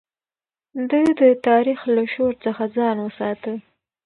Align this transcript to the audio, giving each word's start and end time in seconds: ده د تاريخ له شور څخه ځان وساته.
ده 0.89 1.01
د 1.19 1.21
تاريخ 1.47 1.79
له 1.95 2.03
شور 2.13 2.33
څخه 2.45 2.63
ځان 2.77 2.97
وساته. 3.05 3.53